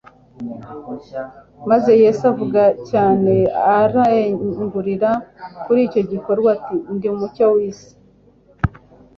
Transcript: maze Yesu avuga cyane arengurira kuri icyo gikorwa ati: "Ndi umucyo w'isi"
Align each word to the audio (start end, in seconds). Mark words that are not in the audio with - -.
maze 1.69 1.91
Yesu 2.03 2.21
avuga 2.31 2.63
cyane 2.89 3.33
arengurira 3.79 5.11
kuri 5.63 5.79
icyo 5.87 6.01
gikorwa 6.11 6.47
ati: 6.55 6.75
"Ndi 6.93 7.07
umucyo 7.13 7.45
w'isi" 7.53 7.91